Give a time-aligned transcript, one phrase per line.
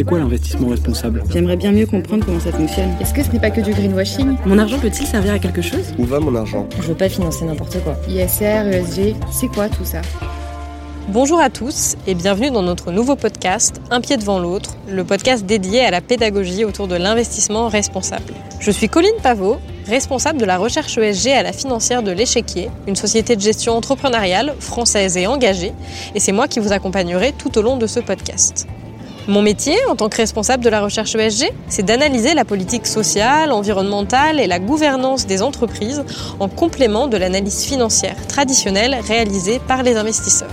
[0.00, 2.88] C'est quoi l'investissement responsable J'aimerais bien mieux comprendre comment ça fonctionne.
[3.02, 4.34] Est-ce que ce n'est pas que du greenwashing?
[4.46, 5.92] Mon argent peut-il servir à quelque chose?
[5.98, 6.66] Où va mon argent?
[6.80, 7.98] Je veux pas financer n'importe quoi.
[8.08, 10.00] ISR, ESG, c'est quoi tout ça?
[11.08, 15.44] Bonjour à tous et bienvenue dans notre nouveau podcast Un pied devant l'autre, le podcast
[15.44, 18.32] dédié à la pédagogie autour de l'investissement responsable.
[18.58, 22.96] Je suis Colline Pavot, responsable de la recherche ESG à la financière de l'Échiquier, une
[22.96, 25.72] société de gestion entrepreneuriale française et engagée,
[26.14, 28.66] et c'est moi qui vous accompagnerai tout au long de ce podcast.
[29.28, 33.52] Mon métier, en tant que responsable de la recherche ESG, c'est d'analyser la politique sociale,
[33.52, 36.04] environnementale et la gouvernance des entreprises
[36.40, 40.50] en complément de l'analyse financière traditionnelle réalisée par les investisseurs.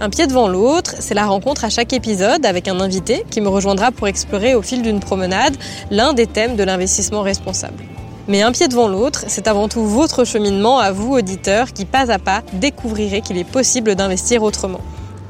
[0.00, 3.48] Un pied devant l'autre, c'est la rencontre à chaque épisode avec un invité qui me
[3.48, 5.56] rejoindra pour explorer au fil d'une promenade
[5.90, 7.82] l'un des thèmes de l'investissement responsable.
[8.28, 12.10] Mais un pied devant l'autre, c'est avant tout votre cheminement à vous, auditeurs, qui pas
[12.10, 14.80] à pas découvrirez qu'il est possible d'investir autrement.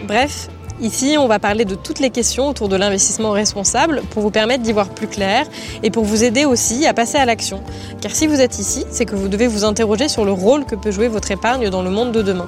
[0.06, 0.48] Bref,
[0.80, 4.62] ici on va parler de toutes les questions autour de l'investissement responsable pour vous permettre
[4.62, 5.46] d'y voir plus clair
[5.82, 7.62] et pour vous aider aussi à passer à l'action.
[8.00, 10.74] Car si vous êtes ici, c'est que vous devez vous interroger sur le rôle que
[10.74, 12.46] peut jouer votre épargne dans le monde de demain.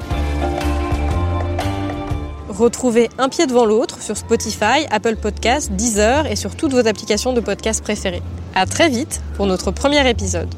[2.48, 7.34] Retrouvez un pied devant l'autre sur Spotify, Apple Podcasts, Deezer et sur toutes vos applications
[7.34, 8.22] de podcast préférées.
[8.54, 10.48] À très vite pour notre premier épisode.